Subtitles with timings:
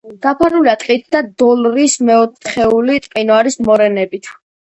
[0.25, 4.35] დაფარულია ტყით და დოლრის მეოთხეული მყინვარის მორენებით.